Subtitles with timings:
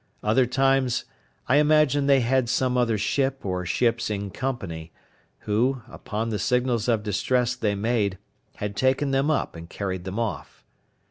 [0.23, 1.05] Other times
[1.47, 4.91] I imagined they had some other ship or ships in company,
[5.41, 8.17] who, upon the signals of distress they made,
[8.55, 10.63] had taken them up, and carried them off.